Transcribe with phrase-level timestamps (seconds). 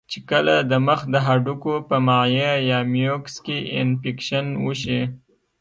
[0.11, 5.01] چې کله د مخ د هډوکو پۀ مائع يا ميوکس کې انفکشن اوشي